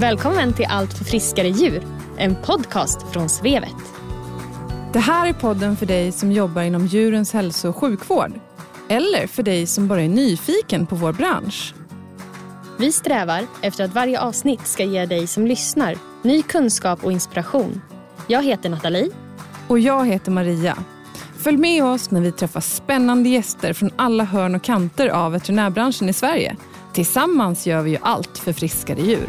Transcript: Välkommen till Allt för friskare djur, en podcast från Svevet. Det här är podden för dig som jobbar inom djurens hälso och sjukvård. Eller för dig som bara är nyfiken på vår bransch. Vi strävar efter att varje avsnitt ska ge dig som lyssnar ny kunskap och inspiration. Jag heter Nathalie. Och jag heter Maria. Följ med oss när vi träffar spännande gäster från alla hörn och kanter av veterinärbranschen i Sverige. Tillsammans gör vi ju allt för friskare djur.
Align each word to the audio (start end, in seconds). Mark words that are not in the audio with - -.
Välkommen 0.00 0.52
till 0.52 0.66
Allt 0.68 0.98
för 0.98 1.04
friskare 1.04 1.48
djur, 1.48 1.82
en 2.16 2.36
podcast 2.42 2.98
från 3.12 3.28
Svevet. 3.28 3.74
Det 4.92 4.98
här 4.98 5.28
är 5.28 5.32
podden 5.32 5.76
för 5.76 5.86
dig 5.86 6.12
som 6.12 6.32
jobbar 6.32 6.62
inom 6.62 6.86
djurens 6.86 7.32
hälso 7.32 7.68
och 7.68 7.76
sjukvård. 7.76 8.32
Eller 8.88 9.26
för 9.26 9.42
dig 9.42 9.66
som 9.66 9.88
bara 9.88 10.02
är 10.02 10.08
nyfiken 10.08 10.86
på 10.86 10.96
vår 10.96 11.12
bransch. 11.12 11.74
Vi 12.78 12.92
strävar 12.92 13.46
efter 13.60 13.84
att 13.84 13.94
varje 13.94 14.20
avsnitt 14.20 14.66
ska 14.66 14.84
ge 14.84 15.06
dig 15.06 15.26
som 15.26 15.46
lyssnar 15.46 15.96
ny 16.22 16.42
kunskap 16.42 17.04
och 17.04 17.12
inspiration. 17.12 17.80
Jag 18.26 18.44
heter 18.44 18.68
Nathalie. 18.68 19.10
Och 19.68 19.78
jag 19.78 20.06
heter 20.06 20.32
Maria. 20.32 20.78
Följ 21.36 21.56
med 21.56 21.84
oss 21.84 22.10
när 22.10 22.20
vi 22.20 22.32
träffar 22.32 22.60
spännande 22.60 23.28
gäster 23.28 23.72
från 23.72 23.90
alla 23.96 24.24
hörn 24.24 24.54
och 24.54 24.62
kanter 24.62 25.08
av 25.08 25.32
veterinärbranschen 25.32 26.08
i 26.08 26.12
Sverige. 26.12 26.56
Tillsammans 26.92 27.66
gör 27.66 27.82
vi 27.82 27.90
ju 27.90 27.98
allt 28.02 28.38
för 28.38 28.52
friskare 28.52 29.00
djur. 29.00 29.28